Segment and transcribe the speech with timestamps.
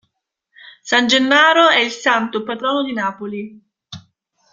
[0.81, 3.61] San Gennaro è il santo patrono di Napoli.